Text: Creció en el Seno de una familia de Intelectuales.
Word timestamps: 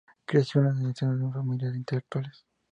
Creció 0.25 0.61
en 0.61 0.81
el 0.83 0.95
Seno 0.95 1.15
de 1.15 1.23
una 1.25 1.33
familia 1.35 1.69
de 1.69 1.77
Intelectuales. 1.77 2.43